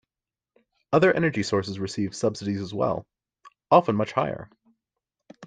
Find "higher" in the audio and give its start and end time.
4.13-4.49